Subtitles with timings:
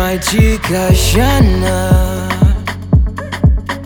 [0.00, 1.76] my chica Shana.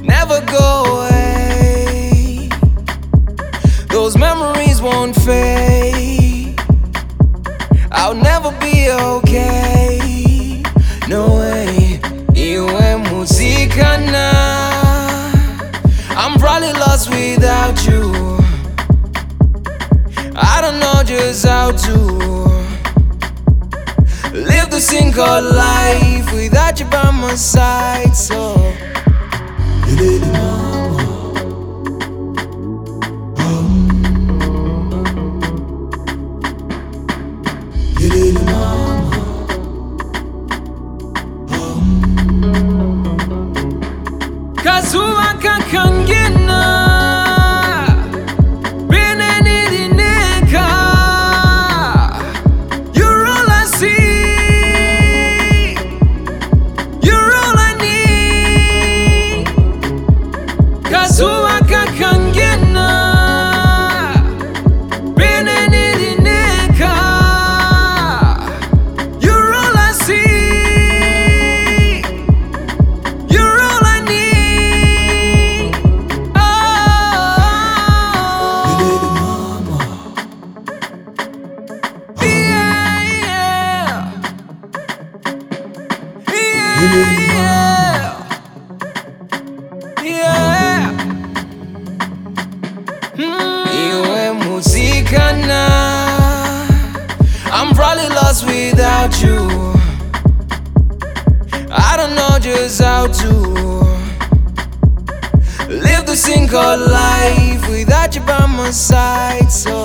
[0.02, 2.50] Never go away.
[3.88, 6.60] Those memories won't fade.
[7.90, 10.62] I'll never be okay.
[11.08, 11.98] No way.
[12.50, 14.28] Iwe muzikana.
[16.22, 18.04] I'm probably lost without you.
[20.36, 22.51] I don't know just how to
[24.72, 28.16] the thing called life without you by my side.
[28.16, 28.56] So,
[44.64, 46.41] Kazuba kakangena Benenirineka
[86.82, 88.42] yeah,
[90.02, 90.90] yeah,
[93.16, 93.32] yeah.
[93.72, 94.12] Iwe.
[97.54, 99.38] I'm probably lost without you.
[101.70, 103.30] I don't know just how to
[105.68, 109.50] live this thing called life without you by my side.
[109.50, 109.81] So